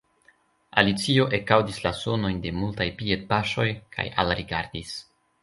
Alicio 0.81 1.25
ekaŭdis 1.37 1.77
la 1.83 1.91
sonojn 1.99 2.39
de 2.47 2.55
multaj 2.63 2.89
piedpaŝoj, 3.03 3.69
kaj 3.99 4.09
alrigardis. 4.25 4.99